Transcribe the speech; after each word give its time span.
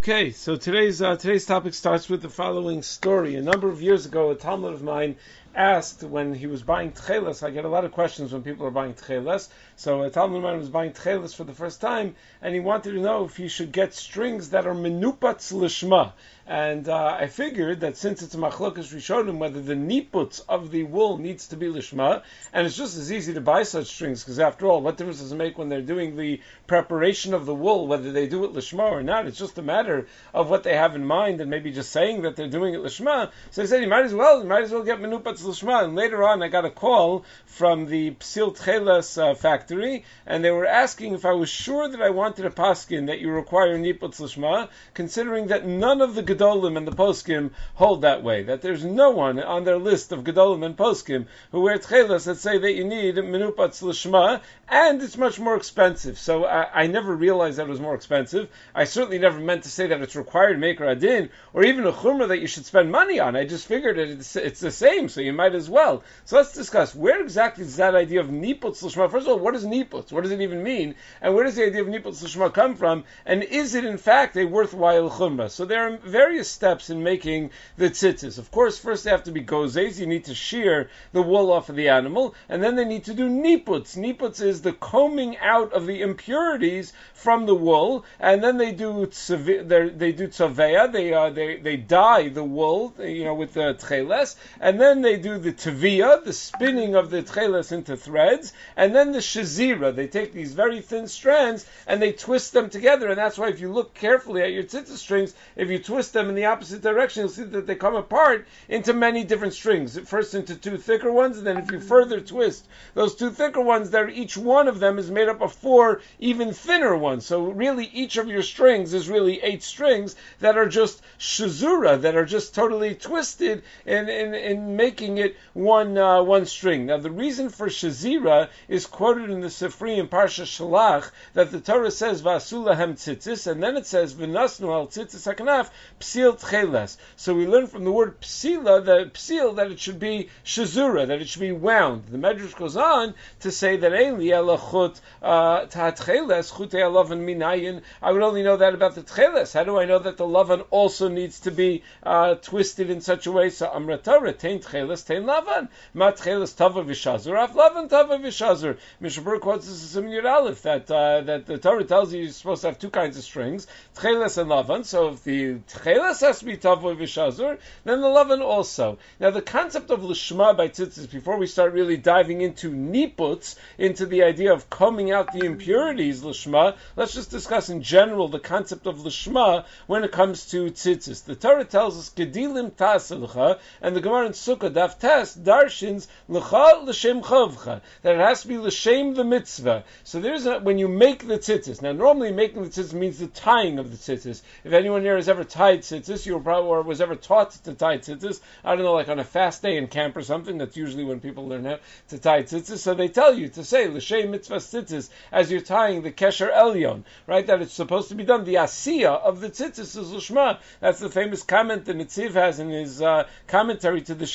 Okay, 0.00 0.30
so 0.30 0.56
today's 0.56 1.02
uh, 1.02 1.14
today's 1.16 1.44
topic 1.44 1.74
starts 1.74 2.08
with 2.08 2.22
the 2.22 2.30
following 2.30 2.80
story. 2.80 3.34
A 3.34 3.42
number 3.42 3.68
of 3.68 3.82
years 3.82 4.06
ago, 4.06 4.30
a 4.30 4.34
talmid 4.34 4.72
of 4.72 4.82
mine 4.82 5.16
asked 5.54 6.02
when 6.02 6.34
he 6.34 6.46
was 6.46 6.62
buying 6.62 6.92
tcheles. 6.92 7.42
I 7.42 7.50
get 7.50 7.64
a 7.64 7.68
lot 7.68 7.84
of 7.84 7.92
questions 7.92 8.32
when 8.32 8.42
people 8.42 8.66
are 8.66 8.70
buying 8.70 8.94
tcheles. 8.94 9.48
So 9.76 10.02
a 10.02 10.10
talmid 10.10 10.42
mine 10.42 10.58
was 10.58 10.68
buying 10.68 10.92
tcheles 10.92 11.34
for 11.34 11.44
the 11.44 11.54
first 11.54 11.80
time, 11.80 12.14
and 12.42 12.54
he 12.54 12.60
wanted 12.60 12.92
to 12.92 13.00
know 13.00 13.24
if 13.24 13.36
he 13.36 13.48
should 13.48 13.72
get 13.72 13.94
strings 13.94 14.50
that 14.50 14.66
are 14.66 14.74
menupats 14.74 15.52
lishma. 15.52 16.12
And 16.46 16.88
uh, 16.88 17.16
I 17.20 17.28
figured 17.28 17.80
that 17.80 17.96
since 17.96 18.22
it's 18.22 18.34
a 18.34 18.38
machlokas 18.38 18.92
rishonim, 18.92 19.38
whether 19.38 19.62
the 19.62 19.74
niputs 19.74 20.42
of 20.48 20.72
the 20.72 20.82
wool 20.82 21.18
needs 21.18 21.48
to 21.48 21.56
be 21.56 21.66
lishma, 21.66 22.22
and 22.52 22.66
it's 22.66 22.76
just 22.76 22.96
as 22.96 23.12
easy 23.12 23.34
to 23.34 23.40
buy 23.40 23.62
such 23.62 23.86
strings, 23.86 24.24
because 24.24 24.40
after 24.40 24.66
all, 24.66 24.80
what 24.80 24.96
difference 24.96 25.20
does 25.20 25.30
it 25.30 25.36
make 25.36 25.58
when 25.58 25.68
they're 25.68 25.80
doing 25.80 26.16
the 26.16 26.40
preparation 26.66 27.34
of 27.34 27.46
the 27.46 27.54
wool, 27.54 27.86
whether 27.86 28.10
they 28.10 28.26
do 28.26 28.44
it 28.44 28.52
lishma 28.52 28.90
or 28.90 29.02
not? 29.02 29.26
It's 29.26 29.38
just 29.38 29.58
a 29.58 29.62
matter 29.62 30.08
of 30.34 30.50
what 30.50 30.64
they 30.64 30.74
have 30.74 30.96
in 30.96 31.04
mind, 31.04 31.40
and 31.40 31.50
maybe 31.50 31.70
just 31.70 31.92
saying 31.92 32.22
that 32.22 32.34
they're 32.34 32.48
doing 32.48 32.74
it 32.74 32.80
lishma. 32.80 33.30
So 33.52 33.62
I 33.62 33.66
said, 33.66 33.82
you 33.82 33.88
might 33.88 34.04
as 34.04 34.14
well, 34.14 34.40
you 34.40 34.48
might 34.48 34.64
as 34.64 34.72
well 34.72 34.82
get 34.82 34.98
menupats 35.00 35.39
lishma. 35.42 35.84
And 35.84 35.94
later 35.94 36.22
on, 36.22 36.42
I 36.42 36.48
got 36.48 36.64
a 36.64 36.70
call 36.70 37.24
from 37.46 37.86
the 37.86 38.12
Psil 38.12 38.56
Tchelas 38.56 39.20
uh, 39.20 39.34
factory, 39.34 40.04
and 40.26 40.44
they 40.44 40.50
were 40.50 40.66
asking 40.66 41.14
if 41.14 41.24
I 41.24 41.32
was 41.32 41.48
sure 41.48 41.88
that 41.88 42.02
I 42.02 42.10
wanted 42.10 42.46
a 42.46 42.50
paskin 42.50 43.06
that 43.06 43.20
you 43.20 43.30
require 43.30 43.76
niputs 43.78 44.20
lishma, 44.20 44.68
considering 44.94 45.48
that 45.48 45.66
none 45.66 46.00
of 46.00 46.14
the 46.14 46.22
Gedolim 46.22 46.76
and 46.76 46.86
the 46.86 46.92
Poskim 46.92 47.50
hold 47.74 48.02
that 48.02 48.22
way. 48.22 48.42
That 48.42 48.62
there's 48.62 48.84
no 48.84 49.10
one 49.10 49.40
on 49.40 49.64
their 49.64 49.78
list 49.78 50.12
of 50.12 50.24
Gedolim 50.24 50.64
and 50.64 50.76
Poskim 50.76 51.26
who 51.52 51.60
wear 51.60 51.78
tchelas 51.78 52.26
that 52.26 52.38
say 52.38 52.58
that 52.58 52.72
you 52.72 52.84
need 52.84 53.16
menupats 53.16 53.82
l'shma, 53.82 54.40
and 54.68 55.02
it's 55.02 55.16
much 55.16 55.38
more 55.38 55.56
expensive. 55.56 56.18
So 56.18 56.44
I, 56.44 56.82
I, 56.82 56.86
never 56.86 57.14
realized 57.14 57.58
that 57.58 57.66
it 57.66 57.70
was 57.70 57.80
more 57.80 57.94
expensive. 57.94 58.48
I 58.74 58.84
certainly 58.84 59.18
never 59.18 59.38
meant 59.38 59.64
to 59.64 59.68
say 59.68 59.88
that 59.88 60.00
it's 60.00 60.16
required 60.16 60.54
to 60.54 60.58
make 60.58 60.80
adin, 60.80 61.30
or 61.52 61.64
even 61.64 61.86
a 61.86 61.92
chumrah 61.92 62.28
that 62.28 62.40
you 62.40 62.46
should 62.46 62.66
spend 62.66 62.90
money 62.90 63.18
on. 63.20 63.36
I 63.36 63.44
just 63.44 63.66
figured 63.66 63.96
that 63.96 64.08
it's, 64.08 64.36
it's, 64.36 64.60
the 64.60 64.70
same, 64.70 65.08
so 65.08 65.20
you 65.20 65.29
might 65.32 65.54
as 65.54 65.68
well. 65.68 66.02
So 66.24 66.36
let's 66.36 66.52
discuss 66.52 66.94
where 66.94 67.20
exactly 67.20 67.64
is 67.64 67.76
that 67.76 67.94
idea 67.94 68.20
of 68.20 68.28
niputs 68.28 68.82
l'shma. 68.82 69.10
First 69.10 69.26
of 69.26 69.32
all, 69.32 69.38
what 69.38 69.54
is 69.54 69.64
niputs? 69.64 70.12
What 70.12 70.22
does 70.22 70.32
it 70.32 70.40
even 70.40 70.62
mean? 70.62 70.94
And 71.20 71.34
where 71.34 71.44
does 71.44 71.56
the 71.56 71.66
idea 71.66 71.82
of 71.82 71.88
niputs 71.88 72.22
l'shma 72.22 72.52
come 72.52 72.74
from? 72.76 73.04
And 73.26 73.42
is 73.42 73.74
it 73.74 73.84
in 73.84 73.98
fact 73.98 74.36
a 74.36 74.44
worthwhile 74.44 75.10
chumrah? 75.10 75.50
So 75.50 75.64
there 75.64 75.88
are 75.88 75.96
various 75.98 76.48
steps 76.50 76.90
in 76.90 77.02
making 77.02 77.50
the 77.76 77.90
tzitzis. 77.90 78.38
Of 78.38 78.50
course, 78.50 78.78
first 78.78 79.04
they 79.04 79.10
have 79.10 79.24
to 79.24 79.32
be 79.32 79.42
gozes. 79.42 80.00
You 80.00 80.06
need 80.06 80.24
to 80.24 80.34
shear 80.34 80.90
the 81.12 81.22
wool 81.22 81.52
off 81.52 81.68
of 81.68 81.76
the 81.76 81.88
animal, 81.88 82.34
and 82.48 82.62
then 82.62 82.76
they 82.76 82.84
need 82.84 83.04
to 83.04 83.14
do 83.14 83.28
niputs. 83.28 83.96
Niputs 83.96 84.40
is 84.42 84.62
the 84.62 84.72
combing 84.72 85.36
out 85.38 85.72
of 85.72 85.86
the 85.86 86.02
impurities 86.02 86.92
from 87.14 87.46
the 87.46 87.54
wool, 87.54 88.04
and 88.18 88.42
then 88.42 88.56
they 88.56 88.72
do 88.72 89.06
they 89.06 90.12
do 90.12 90.28
tzaveya. 90.28 90.92
They 90.92 91.12
uh, 91.12 91.30
they 91.30 91.56
they 91.56 91.76
dye 91.76 92.28
the 92.28 92.44
wool, 92.44 92.94
you 92.98 93.24
know, 93.24 93.34
with 93.34 93.54
the 93.54 93.74
tcheles, 93.74 94.36
and 94.60 94.80
then 94.80 95.02
they 95.02 95.16
do 95.20 95.38
the 95.38 95.52
tavia, 95.52 96.20
the 96.24 96.32
spinning 96.32 96.94
of 96.94 97.10
the 97.10 97.22
tcheles 97.22 97.72
into 97.72 97.96
threads, 97.96 98.52
and 98.76 98.94
then 98.94 99.10
the 99.10 99.18
shazira. 99.18 99.94
They 99.94 100.06
take 100.06 100.32
these 100.32 100.52
very 100.52 100.80
thin 100.80 101.08
strands 101.08 101.66
and 101.88 102.00
they 102.00 102.12
twist 102.12 102.52
them 102.52 102.70
together, 102.70 103.08
and 103.08 103.18
that's 103.18 103.36
why 103.36 103.48
if 103.48 103.60
you 103.60 103.72
look 103.72 103.94
carefully 103.94 104.42
at 104.42 104.52
your 104.52 104.62
tzitzis 104.62 104.98
strings, 104.98 105.34
if 105.56 105.70
you 105.70 105.78
twist 105.80 106.12
them 106.12 106.20
them 106.20 106.28
in 106.28 106.34
the 106.34 106.44
opposite 106.46 106.82
direction, 106.82 107.22
you'll 107.22 107.30
see 107.30 107.42
that 107.44 107.66
they 107.66 107.74
come 107.74 107.94
apart 107.94 108.46
into 108.68 108.92
many 108.92 109.24
different 109.24 109.54
strings. 109.54 109.98
First 109.98 110.34
into 110.34 110.54
two 110.54 110.76
thicker 110.76 111.10
ones, 111.10 111.38
and 111.38 111.46
then 111.46 111.56
if 111.56 111.70
you 111.70 111.80
further 111.80 112.20
twist 112.20 112.66
those 112.94 113.14
two 113.14 113.30
thicker 113.30 113.60
ones, 113.60 113.90
there 113.90 114.08
each 114.08 114.36
one 114.36 114.68
of 114.68 114.80
them 114.80 114.98
is 114.98 115.10
made 115.10 115.28
up 115.28 115.40
of 115.40 115.52
four 115.52 116.02
even 116.18 116.52
thinner 116.52 116.96
ones. 116.96 117.24
So 117.24 117.44
really, 117.44 117.86
each 117.86 118.18
of 118.18 118.28
your 118.28 118.42
strings 118.42 118.92
is 118.92 119.08
really 119.08 119.40
eight 119.42 119.62
strings 119.62 120.14
that 120.40 120.58
are 120.58 120.68
just 120.68 121.00
shazura, 121.18 122.00
that 122.02 122.16
are 122.16 122.26
just 122.26 122.54
totally 122.54 122.94
twisted 122.94 123.62
in, 123.86 124.08
in, 124.08 124.34
in 124.34 124.76
making 124.76 125.09
it 125.18 125.36
one 125.52 125.96
uh, 125.98 126.22
one 126.22 126.46
string. 126.46 126.86
Now 126.86 126.98
the 126.98 127.10
reason 127.10 127.48
for 127.48 127.68
shazira 127.68 128.48
is 128.68 128.86
quoted 128.86 129.30
in 129.30 129.40
the 129.40 129.48
Sifri 129.48 129.98
in 129.98 130.08
Parsha 130.08 130.44
Shalach 130.44 131.10
that 131.34 131.50
the 131.50 131.60
Torah 131.60 131.90
says 131.90 132.22
vasulahem 132.22 132.94
tzitzis, 132.94 133.50
and 133.50 133.62
then 133.62 133.76
it 133.76 133.86
says 133.86 134.14
v'nasnu 134.14 134.72
al 134.72 134.86
tzitzis 134.86 135.32
hakanaf 135.32 135.70
psil 135.98 136.38
tcheles. 136.40 136.96
So 137.16 137.34
we 137.34 137.46
learn 137.46 137.66
from 137.66 137.84
the 137.84 137.92
word 137.92 138.20
psila, 138.20 138.84
the 138.84 139.10
psil, 139.12 139.56
that 139.56 139.70
it 139.70 139.80
should 139.80 139.98
be 139.98 140.28
shazura, 140.44 141.06
that 141.06 141.20
it 141.20 141.28
should 141.28 141.40
be 141.40 141.52
wound. 141.52 142.04
The 142.06 142.18
Medrash 142.18 142.56
goes 142.56 142.76
on 142.76 143.14
to 143.40 143.50
say 143.50 143.76
that 143.76 143.92
Eli 143.92 144.32
elachut 144.32 145.00
uh, 145.22 145.66
tcheles 145.66 146.56
chute 146.56 146.72
alavan 146.72 147.24
minayin. 147.24 147.82
I 148.02 148.12
would 148.12 148.22
only 148.22 148.42
know 148.42 148.56
that 148.56 148.74
about 148.74 148.94
the 148.94 149.02
tcheles. 149.02 149.54
How 149.54 149.64
do 149.64 149.78
I 149.78 149.84
know 149.84 149.98
that 149.98 150.16
the 150.16 150.26
lavan 150.26 150.64
also 150.70 151.08
needs 151.08 151.40
to 151.40 151.50
be 151.50 151.82
uh, 152.02 152.34
twisted 152.36 152.90
in 152.90 153.00
such 153.00 153.26
a 153.26 153.32
way? 153.32 153.50
So 153.50 153.70
amra 153.72 153.98
Torah 153.98 154.32
tein 154.32 154.60
tcheles 155.00 155.06
tein 155.06 155.24
lavan 155.24 155.68
Matchelas 155.94 156.56
tava 156.56 156.82
v'shazur 156.82 157.42
af 157.42 157.54
lavan 157.54 157.88
tava 157.88 158.18
v'shazur. 158.18 158.76
Mishnah 159.00 159.22
Berurah 159.22 159.40
quotes 159.40 159.66
this 159.66 159.96
in 159.96 160.04
Yud 160.04 160.24
Aleph 160.24 160.62
that 160.62 160.90
uh, 160.90 161.20
that 161.22 161.46
the 161.46 161.58
Torah 161.58 161.84
tells 161.84 162.12
you 162.12 162.22
you're 162.22 162.32
supposed 162.32 162.62
to 162.62 162.68
have 162.68 162.78
two 162.78 162.90
kinds 162.90 163.16
of 163.16 163.24
strings, 163.24 163.66
tcheles 163.96 164.38
and 164.38 164.50
lavan. 164.50 164.84
So 164.84 165.08
if 165.08 165.24
the 165.24 165.54
Tcheles 165.68 166.20
has 166.20 166.40
to 166.40 166.44
be 166.44 166.56
Tavoy 166.56 166.96
Vishazur, 166.96 167.58
then 167.84 168.00
the 168.00 168.06
Lavan 168.08 168.42
also. 168.42 168.98
Now 169.18 169.30
the 169.30 169.42
concept 169.42 169.90
of 169.90 170.00
Lishma 170.00 170.56
by 170.56 170.68
Tzitzis, 170.68 171.10
before 171.10 171.38
we 171.38 171.46
start 171.46 171.72
really 171.72 171.96
diving 171.96 172.40
into 172.40 172.70
Niputs, 172.70 173.56
into 173.78 174.06
the 174.06 174.24
idea 174.24 174.52
of 174.52 174.68
combing 174.70 175.10
out 175.10 175.32
the 175.32 175.44
impurities 175.44 176.22
Lishma, 176.22 176.76
let's 176.96 177.14
just 177.14 177.30
discuss 177.30 177.68
in 177.68 177.82
general 177.82 178.28
the 178.28 178.38
concept 178.38 178.86
of 178.86 178.98
Lishma 178.98 179.64
when 179.86 180.04
it 180.04 180.12
comes 180.12 180.46
to 180.46 180.70
Tzitzis. 180.70 181.24
The 181.24 181.36
Torah 181.36 181.64
tells 181.64 181.98
us 181.98 182.10
Gedilim 182.10 182.72
Taselcha, 182.72 183.58
and 183.80 183.94
the 183.94 184.00
Gemara 184.00 184.26
in 184.26 184.32
Sukkah 184.32 184.72
Daf 184.98 185.38
darshins 185.38 186.08
L'cha 186.28 186.80
L'shem 186.82 187.20
Chavcha, 187.22 187.80
that 188.02 188.14
it 188.14 188.20
has 188.20 188.42
to 188.42 188.48
be 188.48 188.58
L'shem 188.58 189.14
the 189.14 189.24
mitzvah. 189.24 189.84
So 190.04 190.20
there's 190.20 190.46
a, 190.46 190.58
when 190.58 190.78
you 190.78 190.88
make 190.88 191.26
the 191.26 191.38
Tzitzis, 191.38 191.82
now 191.82 191.92
normally 191.92 192.32
making 192.32 192.62
the 192.62 192.68
Tzitzis 192.68 192.92
means 192.92 193.18
the 193.18 193.26
tying 193.28 193.78
of 193.78 193.90
the 193.90 193.96
Tzitzis. 193.96 194.42
If 194.64 194.72
anyone 194.72 195.02
here 195.02 195.16
has 195.16 195.28
ever 195.28 195.44
tied 195.44 195.80
tzitzis, 195.80 196.26
you 196.26 196.38
probably 196.40 196.70
or 196.70 196.82
was 196.82 197.00
ever 197.00 197.16
taught 197.16 197.52
to 197.64 197.74
tie 197.74 197.98
tzitzis. 197.98 198.40
I 198.64 198.74
don't 198.74 198.84
know, 198.84 198.94
like 198.94 199.08
on 199.08 199.18
a 199.18 199.24
fast 199.24 199.62
day 199.62 199.76
in 199.76 199.88
camp 199.88 200.16
or 200.16 200.22
something. 200.22 200.58
That's 200.58 200.76
usually 200.76 201.04
when 201.04 201.20
people 201.20 201.48
learn 201.48 201.64
how 201.64 201.78
to 202.08 202.18
tie 202.18 202.42
tzitzis. 202.42 202.78
So 202.78 202.94
they 202.94 203.08
tell 203.08 203.34
you 203.34 203.48
to 203.48 203.64
say 203.64 203.88
l'shem 203.88 204.30
mitzvah 204.30 204.56
tzitzis 204.56 205.10
as 205.32 205.50
you're 205.50 205.60
tying 205.60 206.02
the 206.02 206.12
kesher 206.12 206.52
elyon, 206.52 207.04
right? 207.26 207.46
That 207.46 207.62
it's 207.62 207.72
supposed 207.72 208.08
to 208.10 208.14
be 208.14 208.24
done. 208.24 208.44
The 208.44 208.54
asiya 208.54 209.20
of 209.20 209.40
the 209.40 209.50
tzitzis 209.50 209.96
is 209.96 210.12
l'shma. 210.12 210.58
That's 210.80 211.00
the 211.00 211.10
famous 211.10 211.42
comment 211.42 211.84
that 211.86 211.96
Netziv 211.96 212.32
has 212.32 212.60
in 212.60 212.70
his 212.70 213.02
uh, 213.02 213.26
commentary 213.46 214.02
to 214.02 214.14
the 214.14 214.26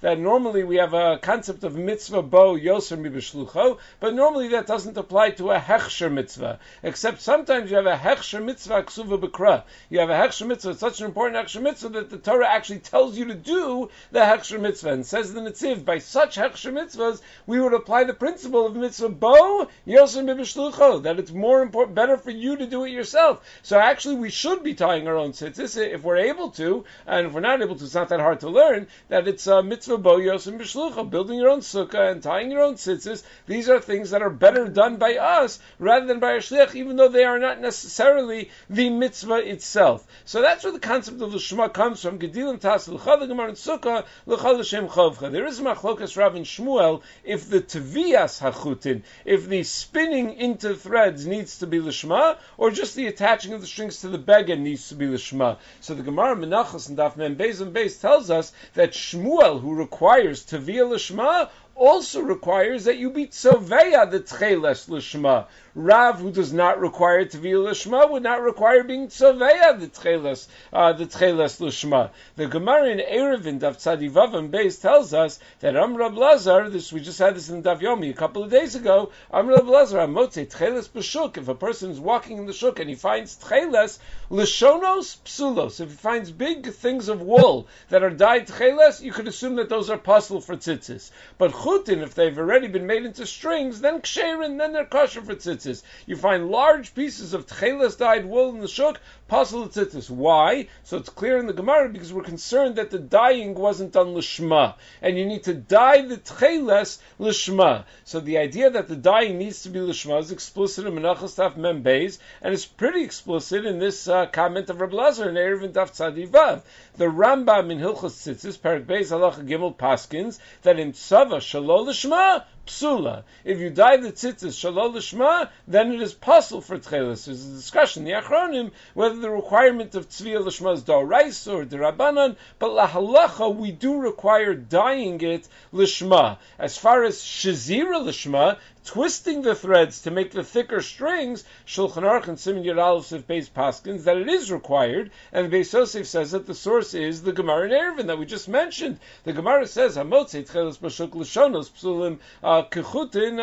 that 0.00 0.18
normally 0.18 0.64
we 0.64 0.76
have 0.76 0.92
a 0.92 1.18
concept 1.18 1.64
of 1.64 1.74
mitzvah 1.76 2.20
bo 2.22 2.56
yoser 2.56 2.98
mibishlucho, 2.98 3.78
but 4.00 4.12
normally 4.14 4.48
that 4.48 4.66
doesn't 4.66 4.98
apply 4.98 5.30
to 5.30 5.50
a 5.50 5.58
hechsher 5.58 6.12
mitzvah. 6.12 6.58
Except 6.82 7.22
sometimes 7.22 7.70
you 7.70 7.76
have 7.76 7.86
a 7.86 7.96
hechsher 7.96 8.44
mitzvah 8.44 8.82
ksuva 8.82 9.18
bekra. 9.18 9.62
You 9.88 10.00
have 10.00 10.10
a 10.10 10.14
hechsher 10.14 10.46
mitzvah, 10.46 10.74
such 10.74 11.00
an 11.00 11.06
important 11.06 11.42
hechsher 11.42 11.62
mitzvah 11.62 11.88
that 11.88 12.10
the 12.10 12.18
Torah 12.18 12.48
actually 12.48 12.80
tells 12.80 13.16
you 13.16 13.24
to 13.26 13.34
do 13.34 13.88
the 14.12 14.20
hechsher 14.20 14.60
mitzvah 14.60 14.90
and 14.90 15.06
says 15.06 15.32
the 15.32 15.40
Netziv, 15.40 15.86
by 15.86 15.98
such 15.98 16.36
hechsher 16.36 16.72
mitzvahs, 16.72 17.22
we 17.46 17.58
would 17.58 17.72
apply 17.72 18.04
the 18.04 18.12
principle 18.12 18.66
of 18.66 18.76
mitzvah 18.76 19.08
bo 19.08 19.68
yosem 19.86 20.26
b'bishlucho, 20.26 21.02
that 21.04 21.18
it's 21.18 21.32
more 21.32 21.62
important, 21.62 21.94
better 21.94 22.18
for 22.18 22.30
you 22.30 22.56
to 22.56 22.66
do 22.66 22.84
it 22.84 22.90
yourself. 22.90 23.42
So 23.62 23.78
actually, 23.78 24.16
we 24.16 24.28
should 24.28 24.62
be 24.62 24.74
tying 24.74 25.08
our 25.08 25.16
own 25.16 25.32
tzitzis 25.32 25.76
if 25.76 26.02
we're 26.02 26.18
able 26.18 26.50
to, 26.50 26.84
and 27.06 27.26
if 27.26 27.32
we're 27.32 27.40
not 27.40 27.62
able 27.62 27.76
to, 27.76 27.84
it's 27.84 27.94
not 27.94 28.10
that 28.10 28.20
hard 28.20 28.40
to 28.40 28.50
learn 28.50 28.86
that 29.08 29.26
it's 29.26 29.45
a 29.48 29.62
mitzvah 29.62 29.98
bo 29.98 30.18
yosem 30.18 30.58
b'shlucho, 30.58 31.08
building 31.08 31.38
your 31.38 31.50
own 31.50 31.60
sukkah 31.60 32.10
and 32.12 32.22
tying 32.22 32.50
your 32.50 32.62
own 32.62 32.74
tzitzis. 32.74 33.22
These 33.46 33.68
are 33.68 33.80
things 33.80 34.10
that 34.10 34.22
are 34.22 34.30
better 34.30 34.68
done 34.68 34.96
by 34.96 35.16
us 35.16 35.58
rather 35.78 36.06
than 36.06 36.20
by 36.20 36.32
a 36.32 36.38
shliach, 36.38 36.74
even 36.74 36.96
though 36.96 37.08
they 37.08 37.24
are 37.24 37.38
not 37.38 37.60
necessarily 37.60 38.50
the 38.68 38.90
mitzvah 38.90 39.48
itself. 39.50 40.06
So 40.24 40.42
that's 40.42 40.64
where 40.64 40.72
the 40.72 40.78
concept 40.78 41.20
of 41.22 41.32
the 41.32 41.68
comes 41.72 42.02
from. 42.02 42.18
Gedilim 42.18 42.60
Tas 42.60 42.88
l'chad 42.88 43.20
gemar 43.20 43.48
and 43.48 43.56
sukkah 43.56 44.04
l'chad 44.26 44.58
l'shem 44.58 44.88
chovcha. 44.88 45.30
There 45.30 45.46
is 45.46 45.60
machlokas 45.60 46.16
Rav 46.16 46.34
and 46.34 46.46
Shmuel 46.46 47.02
if 47.24 47.48
the 47.48 47.60
tvias 47.60 48.40
hachutin, 48.40 49.02
if 49.24 49.48
the 49.48 49.62
spinning 49.62 50.34
into 50.34 50.74
threads 50.74 51.26
needs 51.26 51.58
to 51.58 51.66
be 51.66 51.80
l'shma, 51.80 52.38
or 52.56 52.70
just 52.70 52.94
the 52.94 53.06
attaching 53.06 53.52
of 53.52 53.60
the 53.60 53.66
strings 53.66 54.00
to 54.00 54.08
the 54.08 54.18
beggar 54.18 54.56
needs 54.56 54.88
to 54.88 54.94
be 54.94 55.06
l'shma. 55.06 55.58
So 55.80 55.94
the 55.94 56.02
Gemara 56.02 56.36
Menachos 56.36 56.88
and 56.88 56.98
Daf 56.98 57.16
Mem 57.16 57.36
Beis 57.36 57.60
and 57.60 57.74
Beis 57.74 58.00
tells 58.00 58.30
us 58.30 58.52
that 58.74 58.92
Shmuel, 58.92 59.25
who 59.26 59.74
requires 59.74 60.44
tvia 60.44 60.88
l'shma, 60.88 61.50
also 61.74 62.20
requires 62.20 62.84
that 62.84 62.96
you 62.96 63.10
be 63.10 63.26
tzoveya 63.26 64.08
the 64.10 64.20
tcheles 64.20 64.88
l'shma. 64.88 65.46
Rav, 65.78 66.20
who 66.20 66.32
does 66.32 66.54
not 66.54 66.80
require 66.80 67.26
Teviyah 67.26 67.68
Lishma, 67.68 68.10
would 68.10 68.22
not 68.22 68.40
require 68.40 68.82
being 68.82 69.08
Tzoveya, 69.08 69.78
the 69.78 69.88
Tcheles, 69.88 70.46
uh, 70.72 70.94
the 70.94 71.04
Tcheles 71.04 71.60
Lishma. 71.60 72.08
The 72.36 72.46
Gemara 72.46 72.86
in 72.86 72.98
Erevin, 72.98 73.60
Daf 73.60 73.76
Tzadivav 73.76 74.50
base 74.50 74.78
tells 74.78 75.12
us 75.12 75.38
that 75.60 75.76
Amr 75.76 76.08
Lazar, 76.08 76.70
this, 76.70 76.94
we 76.94 77.00
just 77.00 77.18
had 77.18 77.36
this 77.36 77.50
in 77.50 77.62
Daf 77.62 77.82
Yomi 77.82 78.08
a 78.08 78.14
couple 78.14 78.42
of 78.42 78.50
days 78.50 78.74
ago, 78.74 79.10
Amr 79.30 79.56
Lazar, 79.56 79.98
Amotze, 79.98 80.48
Tcheles 80.48 80.88
B'Shuk, 80.88 81.36
if 81.36 81.46
a 81.48 81.54
person 81.54 81.90
is 81.90 82.00
walking 82.00 82.38
in 82.38 82.46
the 82.46 82.54
Shuk 82.54 82.80
and 82.80 82.88
he 82.88 82.96
finds 82.96 83.36
Tcheles, 83.36 83.98
Lishonos 84.30 85.18
Psulos, 85.26 85.82
if 85.82 85.90
he 85.90 85.96
finds 85.96 86.30
big 86.30 86.72
things 86.72 87.10
of 87.10 87.20
wool 87.20 87.68
that 87.90 88.02
are 88.02 88.08
dyed 88.08 88.46
Tcheles, 88.46 89.02
you 89.02 89.12
could 89.12 89.28
assume 89.28 89.56
that 89.56 89.68
those 89.68 89.90
are 89.90 89.98
possible 89.98 90.40
for 90.40 90.56
tzitzis. 90.56 91.10
But 91.36 91.52
Chutin, 91.52 92.02
if 92.02 92.14
they've 92.14 92.38
already 92.38 92.68
been 92.68 92.86
made 92.86 93.04
into 93.04 93.26
strings, 93.26 93.82
then 93.82 94.00
Ksherin, 94.00 94.56
then 94.56 94.72
they're 94.72 94.86
kosher 94.86 95.20
for 95.20 95.34
tzitzis. 95.34 95.65
You 96.06 96.16
find 96.16 96.50
large 96.50 96.94
pieces 96.94 97.34
of 97.34 97.46
Tcheles 97.46 97.98
dyed 97.98 98.26
wool 98.26 98.50
in 98.50 98.60
the 98.60 98.68
Shuk, 98.68 99.00
possible 99.28 99.66
tzitzis. 99.66 100.08
Why? 100.08 100.68
So 100.84 100.98
it's 100.98 101.08
clear 101.08 101.38
in 101.38 101.46
the 101.46 101.52
Gemara 101.52 101.88
because 101.88 102.12
we're 102.12 102.22
concerned 102.22 102.76
that 102.76 102.90
the 102.90 102.98
dyeing 102.98 103.54
wasn't 103.54 103.92
done 103.92 104.14
lishma, 104.14 104.74
and 105.02 105.18
you 105.18 105.26
need 105.26 105.44
to 105.44 105.54
dye 105.54 106.02
the 106.02 106.16
tcheles 106.16 106.98
lishma. 107.18 107.84
So 108.04 108.20
the 108.20 108.38
idea 108.38 108.70
that 108.70 108.88
the 108.88 108.96
dyeing 108.96 109.38
needs 109.38 109.62
to 109.62 109.70
be 109.70 109.80
lishma 109.80 110.20
is 110.20 110.30
explicit 110.30 110.86
in 110.86 110.94
Menachos 110.94 111.36
Taf 111.36 111.56
Membeis, 111.56 112.18
and 112.42 112.54
it's 112.54 112.66
pretty 112.66 113.02
explicit 113.02 113.64
in 113.64 113.78
this 113.78 114.08
uh, 114.08 114.26
comment 114.26 114.70
of 114.70 114.80
Rabbi 114.80 114.96
Lazar 114.96 115.28
in 115.28 115.34
Erev 115.34 115.72
Daf. 115.72 116.62
The 116.96 117.04
Rambam 117.04 117.70
in 117.70 117.78
Hilchos 117.78 118.14
Tzitzis, 118.14 118.58
Parak 118.58 118.86
Beis 118.86 119.10
Halacha 119.10 119.46
Gimel 119.46 119.76
Paskins, 119.76 120.38
that 120.62 120.78
in 120.78 120.92
Tzava 120.92 121.40
Shalol 121.40 121.86
Lishma, 121.86 122.44
psula. 122.66 123.22
If 123.44 123.58
you 123.58 123.70
dye 123.70 123.96
the 123.96 124.12
tzitzis 124.12 124.58
shalol 124.58 124.92
lishma, 124.92 125.48
then 125.68 125.92
it 125.92 126.02
is 126.02 126.12
possible 126.14 126.60
for 126.60 126.78
tchelis. 126.78 127.26
There's 127.26 127.46
a 127.46 127.54
discussion 127.54 128.04
the 128.04 128.12
Achronim 128.12 128.72
whether 128.94 129.15
the 129.20 129.30
requirement 129.30 129.94
of 129.94 130.08
tzviyah 130.08 130.44
lishma 130.44 130.74
is 130.74 130.82
dorais 130.82 131.52
or 131.52 131.64
derabanan, 131.64 132.36
but 132.58 132.70
lahalacha 132.70 133.54
we 133.54 133.70
do 133.72 133.98
require 133.98 134.54
dyeing 134.54 135.20
it 135.20 135.48
lishma. 135.72 136.38
As 136.58 136.76
far 136.76 137.04
as 137.04 137.18
shazira 137.22 138.00
lishma, 138.02 138.58
twisting 138.86 139.42
the 139.42 139.54
threads 139.54 140.02
to 140.02 140.10
make 140.10 140.30
the 140.30 140.44
thicker 140.44 140.80
strings, 140.80 141.44
Shulchan 141.66 142.04
Aruch 142.04 142.28
and 142.28 142.38
Simon 142.38 142.62
Yud 142.62 142.82
Aleph 142.82 143.26
Beis 143.26 143.50
Paskins, 143.50 144.04
that 144.04 144.16
it 144.16 144.28
is 144.28 144.50
required, 144.52 145.10
and 145.32 145.52
Beis 145.52 145.72
Yosef 145.72 146.06
says 146.06 146.30
that 146.30 146.46
the 146.46 146.54
source 146.54 146.94
is 146.94 147.22
the 147.22 147.32
Gemara 147.32 147.66
in 147.66 147.72
Erevin 147.72 148.06
that 148.06 148.18
we 148.18 148.24
just 148.24 148.48
mentioned. 148.48 148.98
The 149.24 149.32
Gemara 149.32 149.66
says, 149.66 149.96
Hamotzei 149.96 150.48
Tchelos 150.48 150.78
Bashuk 150.78 151.10
Lashonos 151.10 151.70
Psulim 151.70 152.18
uh, 152.42 152.62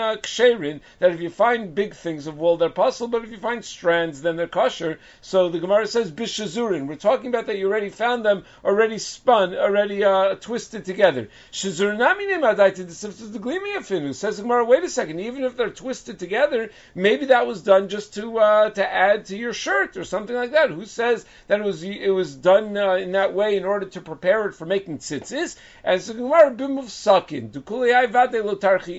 uh, 0.03 0.79
that 0.99 1.11
if 1.11 1.21
you 1.21 1.29
find 1.29 1.75
big 1.75 1.93
things 1.93 2.27
of 2.27 2.37
wool, 2.37 2.57
they're 2.57 2.69
possible, 2.69 3.09
but 3.09 3.25
if 3.25 3.31
you 3.31 3.37
find 3.37 3.65
strands, 3.65 4.21
then 4.21 4.37
they're 4.37 4.47
kosher. 4.47 4.99
So 5.21 5.49
the 5.49 5.59
Gemara 5.59 5.87
says, 5.87 6.11
Bishazurin. 6.11 6.87
We're 6.87 6.95
talking 6.95 7.27
about 7.27 7.47
that 7.47 7.57
you 7.57 7.67
already 7.67 7.89
found 7.89 8.23
them, 8.23 8.45
already 8.63 8.97
spun, 8.97 9.53
already 9.55 10.03
uh, 10.03 10.35
twisted 10.35 10.85
together. 10.85 11.29
Shazurin 11.51 11.99
Aminim 11.99 12.43
Adaita 12.43 12.87
the 12.87 12.93
says 12.93 14.37
the 14.37 14.43
Gemara, 14.43 14.65
wait 14.65 14.83
a 14.83 14.89
second, 14.89 15.19
even 15.19 15.32
even 15.33 15.45
if 15.45 15.57
they're 15.57 15.69
twisted 15.69 16.19
together, 16.19 16.69
maybe 16.93 17.25
that 17.25 17.47
was 17.47 17.63
done 17.63 17.89
just 17.89 18.13
to 18.13 18.37
uh, 18.37 18.69
to 18.69 18.93
add 18.93 19.25
to 19.25 19.35
your 19.35 19.53
shirt 19.53 19.97
or 19.97 20.03
something 20.03 20.35
like 20.35 20.51
that. 20.51 20.69
Who 20.69 20.85
says 20.85 21.25
that 21.47 21.59
it 21.59 21.63
was 21.63 21.83
it 21.83 22.13
was 22.13 22.35
done 22.35 22.77
uh, 22.77 22.93
in 22.93 23.13
that 23.13 23.33
way 23.33 23.57
in 23.57 23.65
order 23.65 23.87
to 23.87 24.01
prepare 24.01 24.47
it 24.47 24.53
for 24.53 24.65
making 24.65 24.99
tzitzis? 24.99 25.57
As 25.83 26.07
the 26.07 26.13
Gemara 26.13 26.51
bimov 26.51 26.89
sakin 26.89 27.51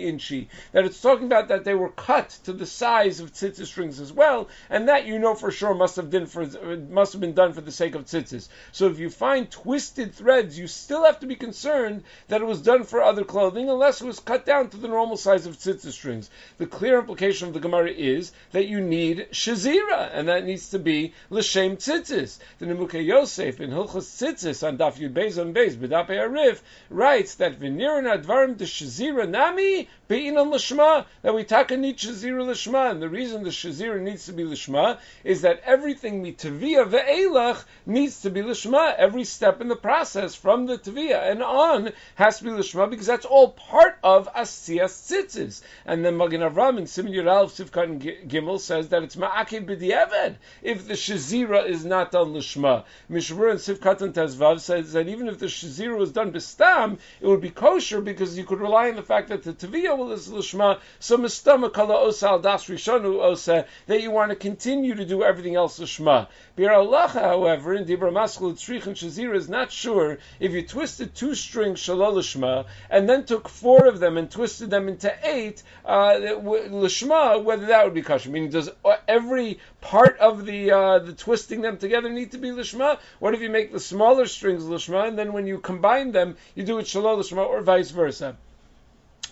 inchi 0.09 0.49
that 0.73 0.85
it's 0.85 1.01
talking 1.01 1.27
about 1.27 1.49
that 1.49 1.65
they 1.65 1.75
were 1.75 1.91
cut 1.91 2.31
to 2.45 2.53
the 2.53 2.67
size 2.67 3.21
of 3.21 3.33
tzitzis 3.33 3.67
strings 3.67 4.01
as 4.01 4.13
well, 4.13 4.49
and 4.71 4.89
that 4.89 5.07
you 5.07 5.19
know 5.19 5.35
for 5.35 5.53
sure 5.53 5.75
must 5.75 5.97
have 5.97 6.11
been 6.11 6.27
for 6.27 6.47
must 6.91 7.13
have 7.13 7.21
been 7.21 7.35
done 7.35 7.53
for 7.53 7.61
the 7.61 7.73
sake 7.73 7.95
of 7.95 8.07
tzitzis. 8.07 8.49
So 8.73 8.89
if 8.89 8.99
you 8.99 9.09
find 9.09 9.49
twisted 9.51 10.15
threads, 10.15 10.59
you 10.59 10.67
still 10.67 11.05
have 11.05 11.21
to 11.21 11.27
be 11.27 11.37
concerned 11.37 12.03
that 12.29 12.41
it 12.41 12.47
was 12.47 12.61
done 12.61 12.83
for 12.83 13.03
other 13.03 13.25
clothing, 13.25 13.69
unless 13.69 14.01
it 14.01 14.07
was 14.07 14.19
cut 14.19 14.45
down 14.45 14.71
to 14.71 14.77
the 14.77 14.89
normal 14.89 15.17
size 15.17 15.47
of 15.47 15.57
tzitzis 15.57 15.93
strings 15.93 16.24
the 16.59 16.67
clear 16.67 16.99
implication 16.99 17.49
of 17.49 17.55
the 17.55 17.61
Gemara 17.61 17.91
is 17.91 18.33
that 18.53 18.67
you 18.67 18.81
need 18.81 19.29
shazira, 19.33 20.11
and 20.13 20.29
that 20.29 20.45
needs 20.45 20.71
to 20.71 20.79
be 20.79 21.13
l'shem 21.31 21.77
tzitzis. 21.77 22.39
The 22.59 22.67
Nimukei 22.67 23.05
Yosef 23.05 23.61
in 23.61 23.71
Hilchos 23.71 24.05
Tzitzis 24.05 24.67
on 24.67 24.79
Daf 24.79 24.97
Yud 24.97 25.13
Beis 25.13 25.41
on 25.41 25.53
Beis 25.55 25.75
B'Dapei 25.77 26.19
Arif 26.19 26.61
writes 26.91 27.37
that 27.37 27.59
v'nirin 27.59 28.07
advarim 28.13 28.57
de 28.57 28.65
shazira 28.65 29.29
nami 29.29 29.89
be'inan 30.09 30.51
l'shma 30.51 31.07
that 31.23 31.35
we 31.35 31.45
taka 31.45 31.77
need 31.77 31.99
shazira 31.99 32.47
l'shma, 32.47 32.91
and 32.91 33.03
the 33.03 33.09
reason 33.09 33.43
the 33.43 33.51
shazira 33.51 34.01
needs 34.01 34.27
to 34.27 34.33
be 34.33 34.45
l'shma 34.45 34.99
is 35.23 35.43
that 35.43 35.61
everything 35.65 36.23
mitavia 36.23 36.89
ve'elach 36.89 37.65
needs 37.87 38.23
to 38.23 38.31
be 38.31 38.43
l'shma. 38.43 38.95
Every 38.97 39.25
step 39.25 39.61
in 39.61 39.69
the 39.69 39.77
process 39.77 40.35
from 40.35 40.67
the 40.67 40.79
tavia 40.79 41.31
and 41.31 41.43
on 41.43 41.93
has 42.15 42.39
to 42.39 42.45
be 42.45 42.51
l'shma 42.51 42.89
because 42.91 43.07
that's 43.07 43.27
all 43.27 43.51
part 43.51 43.99
of 44.03 44.33
asiyas 44.35 44.93
tzitzis, 45.11 45.63
and 45.87 46.05
then 46.05 46.14
then 46.15 46.19
Magen 46.19 46.41
Avram 46.43 46.79
in 46.79 46.87
Simon 46.87 47.13
Sivkat 47.13 47.85
and 47.85 48.03
Gimel 48.03 48.61
says 48.61 48.89
that 48.89 49.03
it's 49.03 49.17
Ma'akev 49.17 49.67
b'di'eved 49.67 50.37
if 50.63 50.87
the 50.87 50.95
Shazira 50.95 51.67
is 51.67 51.85
not 51.85 52.13
done 52.13 52.33
Lishma. 52.33 52.85
Mishmur 53.11 53.51
and 53.51 53.59
Sivkat 53.59 54.01
and 54.03 54.15
Tezvav 54.15 54.61
says 54.61 54.93
that 54.93 55.09
even 55.09 55.29
if 55.29 55.39
the 55.39 55.47
Shazira 55.47 55.97
was 55.97 56.13
done 56.13 56.33
Bistam, 56.33 56.99
it 57.21 57.27
would 57.27 57.41
be 57.41 57.51
kosher 57.51 58.01
because 58.01 58.39
you 58.39 58.45
could 58.45 58.61
rely 58.61 58.91
on 58.91 58.97
the 58.97 59.03
fact 59.03 59.29
that 59.29 59.43
the 59.43 59.53
Taviyah 59.53 59.97
will 59.97 60.13
is 60.13 60.29
Lishma, 60.29 60.79
so 61.01 61.17
Mistama 61.17 61.73
Kala 61.73 61.95
Osa 61.95 62.29
Al 62.29 62.39
Das 62.39 62.67
Rishonu 62.67 63.23
Osa, 63.23 63.67
that 63.87 64.03
you 64.03 64.11
want 64.11 64.31
to 64.31 64.37
continue 64.37 64.95
to 64.95 65.05
do 65.05 65.25
everything 65.25 65.57
else 65.57 65.79
Lishma. 65.79 66.29
Biur 66.57 66.71
Halacha, 66.71 67.21
however, 67.21 67.75
in 67.75 67.85
Dibra 67.85 68.13
Maskul 68.13 68.53
Tzrich 68.53 68.87
and 68.87 68.97
Shazira 68.97 69.35
is 69.35 69.49
not 69.49 69.73
sure 69.73 70.19
if 70.39 70.53
you 70.53 70.63
twisted 70.67 71.15
two 71.15 71.35
strings 71.35 71.81
Shalol 71.81 72.15
Lishma 72.15 72.67
and 72.91 73.09
then 73.09 73.25
took 73.25 73.49
four 73.49 73.87
of 73.87 73.99
them 73.99 74.17
and 74.17 74.31
twisted 74.31 74.71
them 74.71 74.89
into 74.89 75.13
eight, 75.25 75.63
uh, 75.85 75.94
lishma, 75.95 77.43
whether 77.43 77.67
that 77.67 77.85
would 77.85 77.95
be 77.95 78.03
kosher. 78.03 78.31
Meaning, 78.31 78.51
does 78.51 78.71
every 79.07 79.61
part 79.81 80.19
of 80.19 80.45
the 80.45 80.71
uh, 80.71 80.99
the 80.99 81.13
twisting 81.13 81.61
them 81.61 81.79
together 81.79 82.09
need 82.09 82.33
to 82.33 82.39
be 82.39 82.49
lishma? 82.51 82.99
What 83.19 83.35
if 83.35 83.41
you 83.41 83.51
make 83.51 83.73
the 83.73 83.81
smaller 83.81 84.27
strings 84.27 84.65
lishma, 84.65 85.09
and 85.09 85.19
then 85.19 85.33
when 85.33 85.47
you 85.47 85.59
combine 85.59 86.13
them, 86.13 86.37
you 86.55 86.65
do 86.65 86.79
it 86.79 86.87
shalom 86.87 87.21
lishma, 87.21 87.47
or 87.47 87.63
vice 87.63 87.91
versa? 87.91 88.37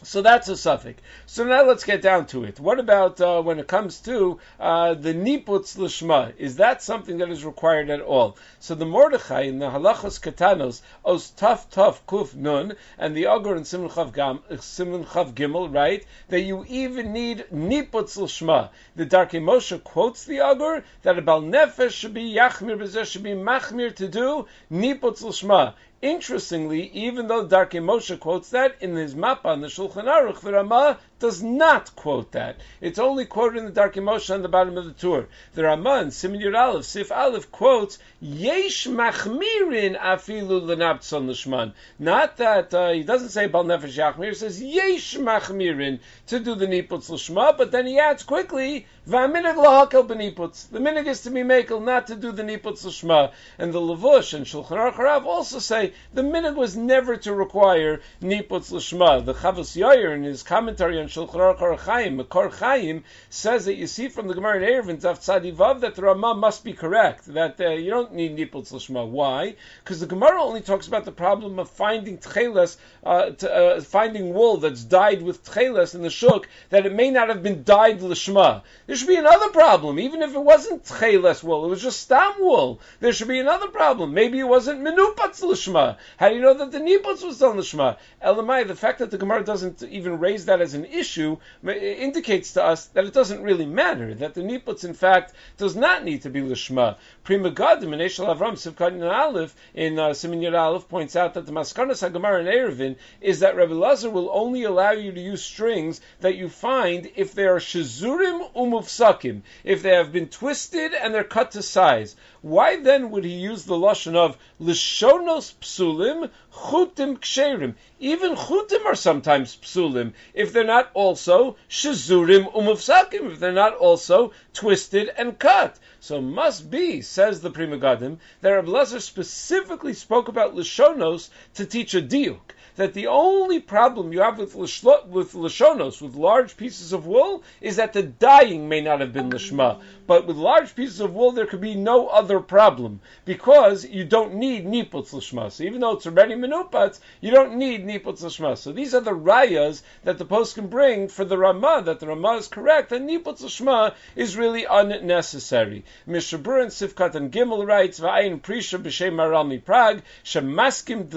So 0.05 0.21
that's 0.21 0.49
a 0.49 0.57
suffix. 0.57 1.01
So 1.27 1.45
now 1.45 1.65
let's 1.65 1.85
get 1.85 2.03
down 2.03 2.27
to 2.27 2.43
it. 2.43 2.59
What 2.59 2.81
about 2.81 3.21
uh, 3.21 3.41
when 3.41 3.61
it 3.61 3.69
comes 3.69 4.01
to 4.01 4.41
uh, 4.59 4.95
the 4.95 5.15
niputz 5.15 5.77
lishma? 5.77 6.33
Is 6.39 6.57
that 6.57 6.83
something 6.83 7.19
that 7.19 7.31
is 7.31 7.45
required 7.45 7.89
at 7.89 8.01
all? 8.01 8.37
So 8.59 8.75
the 8.75 8.85
Mordechai 8.85 9.43
in 9.43 9.61
the 9.61 9.71
halachos 9.71 10.21
katanos 10.21 10.83
os 11.05 11.31
taf 11.31 11.71
taf 11.71 12.01
kuf 12.09 12.35
nun 12.35 12.75
and 12.99 13.17
the 13.17 13.27
Agur 13.27 13.55
in 13.55 13.65
Simon 13.65 13.91
Chav, 13.91 14.13
Gam, 14.13 14.41
Simon 14.59 15.05
Chav 15.05 15.35
Gimel 15.35 15.73
right? 15.73 16.05
that 16.29 16.41
you 16.41 16.65
even 16.69 17.13
need 17.13 17.45
niputz 17.55 18.19
lishma. 18.19 18.71
The 18.97 19.07
Darkei 19.07 19.41
Moshe 19.41 19.83
quotes 19.85 20.25
the 20.25 20.41
Agur 20.41 20.83
that 21.03 21.19
a 21.19 21.23
bal 21.23 21.43
nefesh 21.43 21.93
should 21.93 22.15
be 22.15 22.35
yachmir 22.35 22.77
b'zeh 22.77 23.07
should 23.07 23.23
be 23.23 23.31
machmir 23.31 23.95
to 23.95 24.09
do 24.09 24.47
niputz 24.71 25.23
lishma. 25.23 25.75
Interestingly, 26.03 26.91
even 26.93 27.29
though 27.29 27.47
Darkei 27.47 27.81
Moshe 27.81 28.19
quotes 28.19 28.51
that 28.51 28.75
in 28.81 28.97
his 28.97 29.15
map 29.15 29.47
on 29.47 29.61
the 29.61 29.69
Shulchan 29.69 30.07
Aruch, 30.07 30.41
the 30.41 30.53
Ramah 30.53 30.99
does 31.23 31.41
not 31.41 31.95
quote 31.95 32.33
that. 32.33 32.57
It's 32.81 32.99
only 32.99 33.27
quoted 33.27 33.59
in 33.59 33.65
the 33.65 33.81
Darkei 33.81 34.03
Moshe 34.03 34.35
on 34.35 34.43
the 34.43 34.49
bottom 34.49 34.77
of 34.77 34.85
the 34.85 34.93
Tur. 34.93 35.29
The 35.55 35.63
Ramah 35.63 36.03
in 36.03 36.11
Simon 36.11 36.41
Yud 36.41 36.59
Aleph, 36.59 36.85
Sif 36.85 37.13
Aleph 37.13 37.53
quotes 37.53 38.01
Yesh 38.21 38.89
Machmirin 38.89 39.97
Afilu 39.97 40.61
Lenabtzon 40.61 41.29
Lishman. 41.29 41.75
Not 42.01 42.39
that 42.39 42.75
uh, 42.75 42.91
he 42.91 43.05
doesn't 43.05 43.29
say 43.29 43.47
Bal 43.47 43.65
Nefesh 43.65 43.97
Yachmir, 43.97 44.31
he 44.31 44.35
says 44.35 44.61
Yesh 44.61 45.17
Machmirin 45.17 46.01
to 46.27 46.41
do 46.41 46.57
the 46.57 46.67
Niputz 46.67 47.09
Lishma, 47.09 47.57
but 47.57 47.71
then 47.71 47.87
he 47.87 48.01
adds 48.01 48.25
quickly 48.25 48.87
Va'minig 49.09 49.57
Lahakel 49.57 50.07
Beniputz. 50.07 50.71
The 50.71 50.79
minig 50.79 51.07
is 51.07 51.23
to 51.23 51.31
be 51.31 51.43
makel, 51.43 51.83
not 51.83 52.07
to 52.07 52.15
do 52.15 52.31
the 52.31 52.45
Niputz 52.45 52.85
Lishma. 52.85 53.33
And 53.59 53.73
the 53.73 53.81
Levush 53.81 54.35
and 54.35 54.47
Shulchan 54.47 54.93
Aruch 54.93 55.25
also 55.25 55.59
say 55.59 55.93
the 56.15 56.23
minig 56.23 56.55
was 56.55 56.77
never 56.77 57.17
to 57.17 57.33
require 57.33 58.01
Niputz 58.21 58.73
Lishma. 58.73 59.25
The 59.25 59.35
Chavos 59.35 59.77
Yair 59.77 60.15
in 60.15 60.23
his 60.23 60.43
commentary 60.45 61.01
on 61.01 61.09
Shulchan 61.13 61.59
Aruch 61.59 61.79
Chaim, 61.81 62.27
Chaim, 62.59 63.05
says 63.29 63.67
that 63.67 63.75
you 63.75 63.87
see 63.87 64.09
from 64.09 64.29
the 64.29 64.35
Gemara 64.35 64.57
in 64.57 64.63
Erevin 64.63 64.99
Daf 64.99 65.19
Tzadivav 65.19 65.81
that 65.81 65.95
the 65.95 66.01
Ramah 66.01 66.35
must 66.37 66.65
be 66.65 66.73
correct, 66.73 67.27
that 67.35 67.61
uh, 67.61 67.69
you 67.69 67.91
don't 67.91 68.15
need 68.15 68.35
Niputz 68.35 68.73
Lishma. 68.73 69.07
Why? 69.07 69.57
Because 69.85 70.01
the 70.01 70.07
Gemara 70.07 70.43
only 70.43 70.63
talks 70.63 70.89
about 70.89 71.05
the 71.05 71.13
problem 71.13 71.59
of 71.59 71.69
finding 71.69 72.17
tcheles, 72.17 72.79
uh, 73.05 73.31
to, 73.31 73.55
uh, 73.55 73.81
finding 73.83 74.33
wool 74.33 74.57
that's 74.57 74.85
dyed 74.85 75.21
with 75.21 75.45
tcheles 75.45 75.95
in 75.95 76.01
the 76.01 76.09
shuk, 76.09 76.49
that 76.71 76.87
it 76.87 76.95
may 76.95 77.11
not 77.11 77.29
have 77.29 77.43
been 77.43 77.63
dyed 77.63 78.01
Lishma. 78.01 78.63
There 78.87 78.97
should 78.97 79.09
be 79.09 79.17
another 79.17 79.51
problem, 79.51 79.99
even 79.99 80.23
if 80.23 80.35
it 80.35 80.43
wasn't 80.43 80.85
tcheles 80.85 81.43
wool, 81.43 81.67
it 81.67 81.69
was 81.69 81.83
just 81.83 82.01
stam 82.01 82.37
wool. 82.39 82.81
There 83.01 83.13
should 83.13 83.29
be 83.29 83.39
another 83.39 83.69
problem. 83.69 84.15
Maybe 84.15 84.39
it 84.39 84.49
wasn't 84.49 84.81
Menupatz 84.81 85.43
Lishma. 85.43 85.99
How 86.17 86.31
do 86.31 86.37
you 86.37 86.41
know 86.41 86.55
that 86.55 86.73
the 86.73 86.79
Niputz 86.79 87.23
was 87.23 87.39
done 87.39 87.59
Lishma? 87.59 87.99
Elamai, 88.25 88.67
the 88.67 88.75
fact 88.75 89.01
that 89.01 89.11
the 89.11 89.19
Gemara 89.19 89.45
doesn't 89.45 89.83
even 89.83 90.19
raise 90.19 90.47
that 90.47 90.63
as 90.63 90.73
an 90.73 90.87
issue 90.87 91.02
issue 91.03 91.37
indicates 91.67 92.53
to 92.53 92.63
us 92.63 92.87
that 92.95 93.05
it 93.05 93.13
doesn't 93.13 93.43
really 93.43 93.67
matter, 93.67 94.15
that 94.15 94.35
the 94.35 94.41
niputz, 94.41 94.85
in 94.85 94.95
fact, 94.95 95.35
does 95.57 95.75
not 95.75 96.05
need 96.05 96.23
to 96.23 96.31
be 96.31 96.41
lishma. 96.41 96.97
Pri 97.25 97.39
Megadim 97.39 97.93
in 97.93 98.01
Eshel 98.07 98.33
Avram 98.35 98.57
Sivkat 98.63 98.93
Aleph 99.03 99.55
in 99.75 99.99
uh, 99.99 100.15
Simin 100.15 100.55
Aleph 100.55 100.89
points 100.89 101.17
out 101.17 101.35
that 101.35 101.47
the 101.47 101.53
Maskanas 101.53 102.03
Hagamar 102.03 102.41
in 102.41 102.47
Erevin 102.47 102.97
is 103.21 103.41
that 103.41 103.57
Rabbi 103.57 103.75
Lazar 103.75 104.11
will 104.11 104.31
only 104.33 104.63
allow 104.63 104.93
you 104.93 105.11
to 105.13 105.21
use 105.21 105.43
strings 105.43 106.01
that 106.21 106.37
you 106.37 106.49
find 106.49 107.11
if 107.17 107.35
they 107.35 107.47
are 107.47 107.59
shazurim 107.59 108.53
umufsakim, 108.55 109.43
if 109.65 109.83
they 109.83 109.95
have 109.95 110.13
been 110.13 110.29
twisted 110.29 110.95
and 110.95 111.13
they're 111.13 111.25
cut 111.25 111.51
to 111.53 111.63
size. 111.63 112.15
Why 112.43 112.77
then 112.77 113.11
would 113.11 113.25
he 113.25 113.35
use 113.35 113.65
the 113.65 113.75
lashon 113.75 114.17
of 114.17 114.39
lishonos 114.61 115.55
psulim 115.61 116.31
chutim 116.55 117.19
ksherim? 117.19 117.75
Even 117.99 118.37
chutim 118.37 118.85
are 118.85 118.95
sometimes 118.95 119.57
psulim 119.57 120.13
if 120.35 120.53
they're 120.53 120.65
not 120.65 120.91
also 120.95 121.57
shazurim 121.69 122.53
umufsakim, 122.53 123.33
if 123.33 123.41
they're 123.41 123.53
not 123.53 123.75
also 123.75 124.33
twisted 124.53 125.11
and 125.17 125.39
cut. 125.39 125.79
So 126.01 126.21
must 126.21 126.71
be, 126.71 127.01
says 127.03 127.41
the 127.41 127.51
Pri 127.51 127.67
Megadim, 127.67 128.19
that 128.41 128.51
Rabbi 128.51 128.69
Lezer 128.69 129.01
specifically 129.01 129.95
spoke 129.95 130.29
about 130.29 130.55
lishonos 130.55 131.31
to 131.55 131.65
teach 131.65 131.95
a 131.95 132.03
diuk 132.03 132.41
that 132.77 132.95
the 132.95 133.07
only 133.07 133.61
problem 133.61 134.13
you 134.13 134.21
have 134.21 134.39
with, 134.39 134.55
lishlo, 134.55 135.07
with 135.07 135.33
lishonos, 135.33 136.01
with 136.01 136.15
large 136.15 136.57
pieces 136.57 136.93
of 136.93 137.07
wool, 137.07 137.43
is 137.61 137.77
that 137.77 137.93
the 137.93 138.03
dyeing 138.03 138.69
may 138.69 138.81
not 138.81 139.01
have 139.01 139.13
been 139.13 139.31
lishma. 139.31 139.81
But 140.07 140.27
with 140.27 140.37
large 140.37 140.75
pieces 140.75 141.01
of 141.01 141.15
wool, 141.15 141.33
there 141.33 141.47
could 141.47 141.61
be 141.61 141.75
no 141.75 142.09
other 142.09 142.41
problem 142.41 143.01
because 143.25 143.85
you 143.85 144.05
don't 144.05 144.35
need 144.35 144.67
niputz 144.67 145.11
lishma. 145.13 145.53
So 145.53 145.65
even 145.65 145.81
though 145.81 145.93
it's 145.93 146.07
already 146.07 146.35
menupatz, 146.35 147.01
you 147.21 147.31
don't 147.31 147.57
need 147.57 147.87
niputz 147.87 148.23
lishma. 148.23 148.57
So 148.57 148.73
these 148.73 148.95
are 148.95 149.01
the 149.01 149.13
rayas 149.13 149.83
that 150.05 150.19
the 150.19 150.25
post 150.25 150.55
can 150.55 150.69
bring 150.69 151.09
for 151.09 151.25
the 151.25 151.39
Ramah, 151.39 151.83
that 151.85 152.01
the 152.01 152.07
Ramah 152.09 152.37
is 152.37 152.49
correct, 152.49 152.93
and 152.93 153.09
niputz 153.09 153.43
lishma 153.43 153.95
is 154.17 154.37
really 154.37 154.65
unnecessary. 154.69 155.85
Mishnah 156.07 156.39
Berurah 156.39 156.63
and 156.63 156.71
Sifkat 156.71 157.15
and 157.15 157.31
Gimel 157.31 157.67
writes, 157.67 158.01
V'ayin 158.01 158.41
Prisha 158.41 158.83
b'shem 158.83 159.65
Prague, 159.65 160.03
shemaskim 160.25 161.09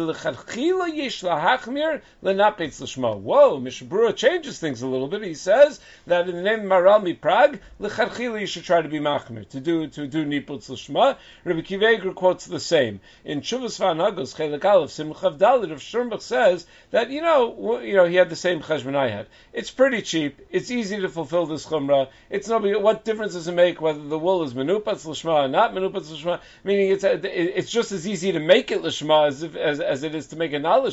hachmir 1.46 2.02
lenapetz 2.24 2.82
l'shma. 2.82 3.18
Whoa, 3.18 3.60
Mishnah 3.60 3.88
Berurah 3.88 4.16
changes 4.16 4.60
things 4.60 4.82
a 4.82 4.88
little 4.88 5.08
bit. 5.08 5.24
He 5.24 5.34
says 5.34 5.80
that 6.08 6.28
in 6.30 6.36
the 6.36 6.42
name 6.42 6.60
of 6.62 6.66
Marami 6.66 7.20
Prague, 7.20 7.60
lecharchila 7.80 8.40
you 8.40 8.48
should 8.48 8.64
try 8.64 8.82
to 8.82 8.90
be 8.90 9.00
machmir, 9.00 9.48
to 9.50 9.60
do 9.60 9.88
to 9.88 10.08
do 10.08 10.25
niputz 10.25 10.70
l'shma. 10.70 11.18
Rabbi 11.44 11.62
Akiva 11.62 11.96
Eiger 11.96 12.14
quotes 12.14 12.46
the 12.46 12.60
same. 12.60 13.00
In 13.24 13.42
Shuvas 13.42 13.80
Vanagos, 13.80 14.36
Chelik 14.36 14.64
Aleph, 14.66 14.92
Simchav 14.92 15.38
Dalit 15.38 15.72
of 15.72 15.80
Sternbuch 15.80 16.22
says 16.22 16.66
that, 16.92 17.10
you 17.10 17.22
know, 17.22 17.80
you 17.80 17.96
know, 17.96 18.06
he 18.06 18.16
had 18.16 18.30
the 18.30 18.36
same 18.36 18.62
cheshbon 18.62 18.96
I 18.96 19.10
had. 19.10 19.28
It's 19.54 19.72
pretty 19.72 20.02
cheap. 20.02 20.40
It's 20.50 20.72
easy 20.72 21.02
to 21.02 21.10
fulfill 21.10 21.46
this 21.46 21.66
chumrah. 21.66 22.10
It's 22.30 22.48
no 22.48 22.60
what 22.80 23.04
difference 23.04 23.34
does 23.34 23.48
it 23.48 23.54
make 23.54 23.82
whether 23.82 24.02
the 24.02 24.20
wool 24.20 24.44
is 24.44 24.54
menupatz 24.54 25.06
l'shma 25.06 25.46
or 25.46 25.48
not 25.48 25.74
menupatz 25.74 26.12
l'shma? 26.12 26.40
Meaning 26.64 26.92
it's 26.92 27.04
a, 27.04 27.58
it's 27.60 27.72
just 27.72 27.92
as 27.92 28.08
easy 28.08 28.32
to 28.32 28.40
make 28.40 28.72
it 28.72 28.82
l'shma 28.82 29.28
as, 29.28 29.44
if, 29.44 29.56
as, 29.56 29.80
as 29.80 30.04
it 30.04 30.16
is 30.16 30.28
to 30.28 30.36
make 30.36 30.54
it 30.54 30.60
not. 30.60 30.86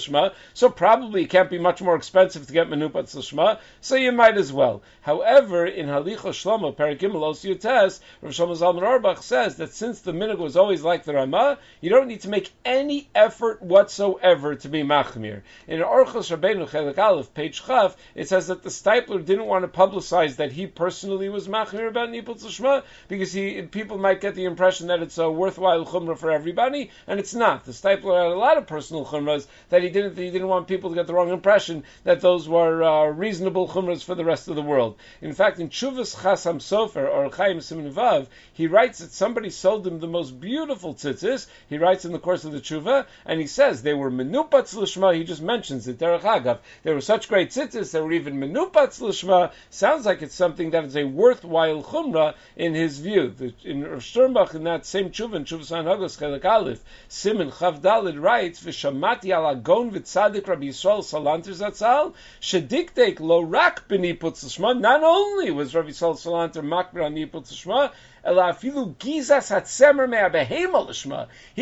So 0.54 0.70
probably 0.70 1.24
it 1.24 1.30
can't 1.30 1.50
be 1.50 1.58
much 1.58 1.82
more 1.82 1.96
expensive 1.96 2.46
to 2.46 2.52
get 2.52 2.68
menupatz 2.68 3.14
l'shma. 3.14 3.58
So 3.80 3.96
you 3.96 4.12
might 4.12 4.36
as 4.36 4.52
well. 4.52 4.82
However, 5.00 5.66
in 5.66 5.86
Halichos 5.86 6.38
Shlomo, 6.42 6.74
Paragimel 6.74 7.22
Os 7.22 7.44
Yutes, 7.44 8.00
Rav 8.20 8.32
Shlomo 8.32 8.56
Zalman 8.56 8.82
Auerbach 8.82 9.22
says 9.22 9.56
that 9.56 9.72
since 9.72 10.00
the 10.00 10.12
minig 10.12 10.38
was 10.38 10.56
always 10.56 10.82
like 10.82 11.04
the 11.04 11.14
Ramah, 11.14 11.58
you 11.80 11.90
don't 11.90 12.08
need 12.08 12.20
to 12.22 12.28
make 12.28 12.52
any 12.64 13.08
effort 13.14 13.62
whatsoever 13.62 14.54
to 14.54 14.68
be 14.68 14.82
machmir. 14.82 15.42
In 15.66 15.80
Orchos 15.80 16.36
Rabbeinu 16.36 16.68
Chelik 16.68 16.98
Aleph, 16.98 17.34
page 17.34 17.64
Chaf, 17.64 17.96
it 18.14 18.28
says 18.28 18.48
that 18.48 18.62
the 18.62 18.70
Steipler 18.70 19.24
didn't 19.24 19.46
want 19.46 19.64
to 19.64 19.78
publicize 19.80 20.36
that 20.36 20.52
he 20.52 20.66
personally 20.66 21.28
was 21.28 21.48
machmir 21.48 21.88
about 21.88 22.10
Niputz 22.10 22.44
Lishma 22.44 22.82
because 23.08 23.32
he 23.32 23.62
people 23.62 23.98
might 23.98 24.20
get 24.20 24.34
the 24.34 24.44
impression 24.44 24.88
that 24.88 25.02
it's 25.02 25.18
a 25.18 25.30
worthwhile 25.30 25.84
chumrah 25.84 26.16
for 26.16 26.30
everybody, 26.30 26.90
and 27.06 27.18
it's 27.18 27.34
not. 27.34 27.64
The 27.64 27.72
Steipler 27.72 28.22
had 28.22 28.32
a 28.32 28.38
lot 28.38 28.58
of 28.58 28.66
personal 28.66 29.04
chumras 29.04 29.46
that 29.70 29.82
he 29.82 29.90
didn't 29.90 30.14
didn't 30.32 30.48
want 30.48 30.66
people 30.66 30.90
to 30.90 30.96
get 30.96 31.06
the 31.06 31.14
wrong 31.14 31.30
impression 31.30 31.84
that 32.04 32.20
those 32.20 32.48
were 32.48 32.82
uh, 32.82 33.06
reasonable 33.06 33.68
chumras 33.68 34.02
for 34.02 34.14
the 34.14 34.24
rest 34.24 34.48
of 34.48 34.56
the 34.56 34.62
world. 34.62 34.96
In 35.20 35.32
fact, 35.32 35.60
in 35.60 35.68
Chuvas 35.68 36.16
Chasam 36.16 36.56
Sofer 36.56 37.08
or 37.08 37.30
Chaim 37.30 37.60
Simin 37.60 37.92
Vav, 37.92 38.26
he 38.52 38.66
writes 38.66 38.98
that 38.98 39.12
somebody 39.12 39.50
sold 39.50 39.86
him 39.86 40.00
the 40.00 40.06
most 40.06 40.40
beautiful 40.40 40.94
tzitzis. 40.94 41.46
He 41.68 41.78
writes 41.78 42.04
in 42.04 42.12
the 42.12 42.18
course 42.18 42.44
of 42.44 42.52
the 42.52 42.60
Chuva, 42.60 43.06
and 43.26 43.40
he 43.40 43.46
says 43.46 43.82
they 43.82 43.94
were 43.94 44.10
menupatz 44.10 44.74
lishma. 44.74 45.14
He 45.14 45.24
just 45.24 45.42
mentions 45.42 45.86
it. 45.86 45.98
Derech 45.98 46.22
Agav, 46.22 46.58
they 46.82 46.92
were 46.92 47.00
such 47.00 47.28
great 47.28 47.50
tzitzis. 47.50 47.92
They 47.92 48.00
were 48.00 48.12
even 48.12 48.40
menupatz 48.40 49.00
lishma. 49.00 49.52
Sounds 49.70 50.06
like 50.06 50.22
it's 50.22 50.34
something 50.34 50.70
that 50.70 50.84
is 50.84 50.96
a 50.96 51.04
worthwhile 51.04 51.82
chumrah 51.82 52.34
in 52.56 52.74
his 52.74 52.98
view. 52.98 53.28
The, 53.30 53.54
in 53.64 53.82
Sternbuch, 53.82 54.54
in 54.54 54.64
that 54.64 54.86
same 54.86 55.10
Chuva, 55.10 55.34
in 55.34 55.44
Chuva 55.44 55.64
San 55.64 55.84
Chelik 55.84 56.44
Aleph, 56.44 56.82
Simon 57.08 57.50
Chavdalid 57.50 58.20
writes, 58.20 58.62
"V'shamati 58.62 59.30
al 59.30 59.48
agon 59.48 59.90
v'tzadik 60.22 60.46
Rabbi 60.46 60.66
Yisrael 60.66 61.02
Salanter 61.02 61.52
Zatzal 61.52 62.14
shediktek 62.40 63.20
lo 63.20 63.42
rak 63.42 63.88
lishma." 63.88 64.78
Not 64.78 65.02
only 65.02 65.50
was 65.50 65.74
Rabbi 65.74 65.90
Yisrael 65.90 66.14
Salanter 66.14 66.62
makbir 66.62 67.04
on 67.04 67.14
lishma, 67.14 67.92
he 68.24 68.30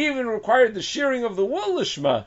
even 0.07 0.27
required 0.27 0.75
the 0.75 0.83
shearing 0.83 1.25
of 1.25 1.37
the 1.37 1.45
wool 1.45 1.81
lishma. 1.81 2.27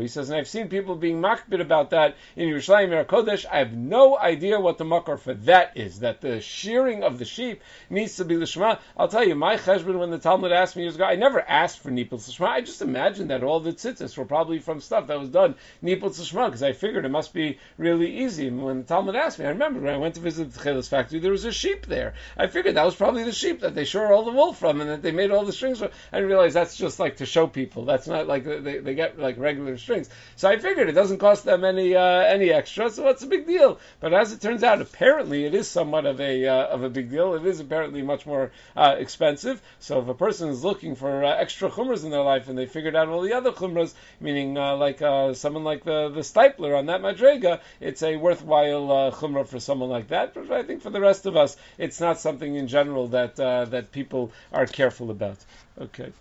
He 0.00 0.08
says, 0.08 0.28
and 0.28 0.38
I've 0.38 0.48
seen 0.48 0.68
people 0.68 0.96
being 0.96 1.20
makbid 1.20 1.60
about 1.60 1.90
that 1.90 2.16
in 2.34 2.48
Yerushalayim 2.48 3.06
Kodesh. 3.06 3.46
I 3.46 3.58
have 3.58 3.72
no 3.74 4.18
idea 4.18 4.58
what 4.58 4.78
the 4.78 4.84
makar 4.84 5.16
for 5.16 5.34
that 5.34 5.76
is. 5.76 6.00
That 6.00 6.20
the 6.20 6.40
shearing 6.40 7.04
of 7.04 7.20
the 7.20 7.24
sheep 7.24 7.62
needs 7.88 8.16
to 8.16 8.24
be 8.24 8.34
lishma. 8.34 8.80
I'll 8.96 9.06
tell 9.06 9.24
you, 9.24 9.36
my 9.36 9.56
cheshbon 9.56 10.00
when 10.00 10.10
the 10.10 10.18
talmid 10.18 10.50
asked 10.50 10.74
me 10.74 10.82
years 10.82 10.96
ago, 10.96 11.04
I 11.04 11.14
never 11.14 11.40
asked 11.40 11.78
for 11.78 11.92
nipul 11.92 12.18
lishma. 12.18 12.48
I 12.48 12.60
just 12.60 12.82
imagined 12.82 13.30
that 13.30 13.44
all 13.44 13.60
the 13.60 13.72
tzitzis 13.72 14.16
were 14.16 14.24
probably 14.24 14.58
from 14.58 14.80
stuff 14.80 15.06
that 15.06 15.20
was 15.20 15.28
done 15.28 15.54
nipul 15.80 16.10
lishma 16.10 16.46
because 16.46 16.64
I 16.64 16.72
figured 16.72 17.04
it 17.04 17.10
must 17.10 17.32
be 17.32 17.58
really 17.78 18.24
easy. 18.24 18.48
And 18.48 18.64
when 18.64 18.78
the 18.78 18.94
talmid 18.94 19.14
asked 19.14 19.38
me, 19.38 19.44
I 19.44 19.50
remember 19.50 19.91
I 19.92 19.98
went 19.98 20.14
to 20.14 20.20
visit 20.20 20.52
the 20.52 20.58
Tchelis 20.58 20.88
factory, 20.88 21.18
there 21.18 21.32
was 21.32 21.44
a 21.44 21.52
sheep 21.52 21.86
there. 21.86 22.14
I 22.36 22.46
figured 22.46 22.76
that 22.76 22.84
was 22.84 22.94
probably 22.94 23.24
the 23.24 23.32
sheep 23.32 23.60
that 23.60 23.74
they 23.74 23.84
shore 23.84 24.12
all 24.12 24.24
the 24.24 24.32
wool 24.32 24.52
from 24.52 24.80
and 24.80 24.90
that 24.90 25.02
they 25.02 25.12
made 25.12 25.30
all 25.30 25.44
the 25.44 25.52
strings 25.52 25.78
from. 25.78 25.90
I 26.12 26.18
realized 26.18 26.54
that's 26.54 26.76
just 26.76 26.98
like 26.98 27.16
to 27.16 27.26
show 27.26 27.46
people. 27.46 27.84
That's 27.84 28.06
not 28.06 28.26
like 28.26 28.44
they, 28.44 28.78
they 28.78 28.94
get 28.94 29.18
like 29.18 29.38
regular 29.38 29.76
strings. 29.76 30.08
So 30.36 30.48
I 30.48 30.58
figured 30.58 30.88
it 30.88 30.92
doesn't 30.92 31.18
cost 31.18 31.44
them 31.44 31.64
any 31.64 31.94
uh, 31.94 32.02
any 32.02 32.50
extra, 32.50 32.90
so 32.90 33.04
what's 33.04 33.20
the 33.20 33.26
big 33.26 33.46
deal? 33.46 33.78
But 34.00 34.14
as 34.14 34.32
it 34.32 34.40
turns 34.40 34.62
out, 34.62 34.80
apparently 34.80 35.44
it 35.44 35.54
is 35.54 35.68
somewhat 35.68 36.06
of 36.06 36.20
a 36.20 36.46
uh, 36.46 36.66
of 36.66 36.82
a 36.82 36.90
big 36.90 37.10
deal. 37.10 37.34
It 37.34 37.46
is 37.46 37.60
apparently 37.60 38.02
much 38.02 38.26
more 38.26 38.50
uh, 38.76 38.96
expensive. 38.98 39.60
So 39.78 40.00
if 40.00 40.08
a 40.08 40.14
person 40.14 40.48
is 40.48 40.64
looking 40.64 40.94
for 40.94 41.24
uh, 41.24 41.36
extra 41.36 41.70
chumras 41.70 42.04
in 42.04 42.10
their 42.10 42.22
life 42.22 42.48
and 42.48 42.56
they 42.56 42.66
figured 42.66 42.96
out 42.96 43.08
all 43.08 43.20
the 43.20 43.34
other 43.34 43.52
chumras, 43.52 43.94
meaning 44.20 44.56
uh, 44.56 44.76
like 44.76 45.02
uh, 45.02 45.34
someone 45.34 45.64
like 45.64 45.84
the 45.84 46.08
the 46.08 46.20
Steipler 46.20 46.78
on 46.78 46.86
that 46.86 47.02
madrega, 47.02 47.60
it's 47.80 48.02
a 48.02 48.16
worthwhile 48.16 48.90
uh, 48.90 49.10
for 49.44 49.60
someone 49.60 49.81
like 49.88 50.08
that 50.08 50.22
that, 50.22 50.34
but 50.34 50.50
I 50.50 50.62
think 50.62 50.82
for 50.82 50.90
the 50.90 51.00
rest 51.00 51.26
of 51.26 51.36
us, 51.36 51.56
it's 51.78 52.00
not 52.00 52.20
something 52.20 52.56
in 52.56 52.68
general 52.68 53.08
that 53.08 53.38
uh, 53.38 53.64
that 53.66 53.92
people 53.92 54.32
are 54.52 54.66
careful 54.66 55.10
about. 55.10 55.38
Okay. 55.80 56.12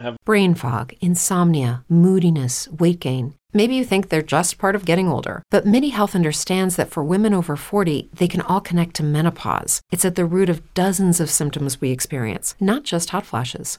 Have- 0.00 0.16
Brain 0.24 0.54
fog, 0.54 0.92
insomnia, 1.00 1.84
moodiness, 1.88 2.68
weight 2.68 3.00
gain. 3.00 3.34
Maybe 3.52 3.76
you 3.76 3.84
think 3.84 4.08
they're 4.08 4.22
just 4.22 4.58
part 4.58 4.74
of 4.74 4.84
getting 4.84 5.06
older, 5.08 5.44
but 5.52 5.64
MIDI 5.64 5.90
Health 5.90 6.16
understands 6.16 6.74
that 6.74 6.90
for 6.90 7.04
women 7.04 7.32
over 7.32 7.54
40, 7.54 8.10
they 8.12 8.26
can 8.26 8.40
all 8.40 8.60
connect 8.60 8.96
to 8.96 9.04
menopause. 9.04 9.80
It's 9.92 10.04
at 10.04 10.16
the 10.16 10.24
root 10.24 10.48
of 10.48 10.74
dozens 10.74 11.20
of 11.20 11.30
symptoms 11.30 11.80
we 11.80 11.92
experience, 11.92 12.56
not 12.58 12.82
just 12.82 13.10
hot 13.10 13.24
flashes. 13.24 13.78